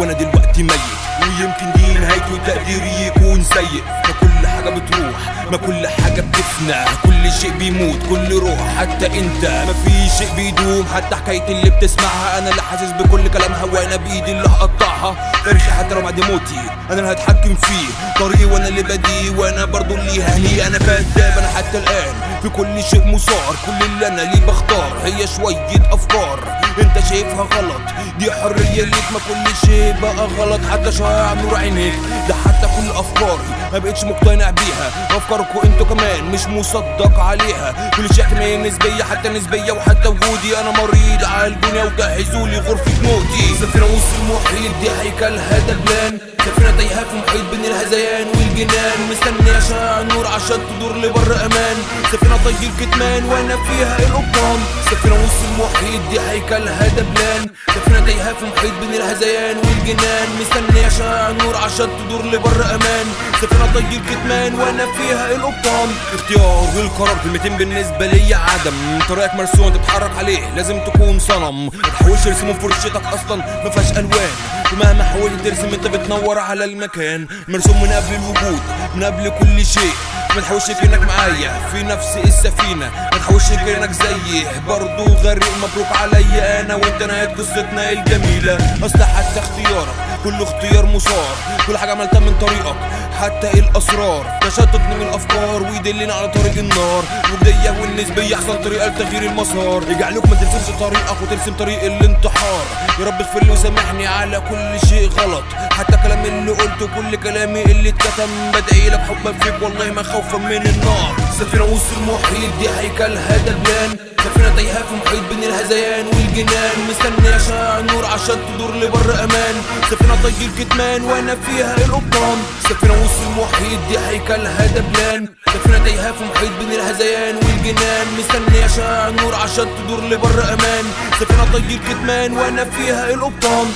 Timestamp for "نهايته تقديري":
1.98-3.06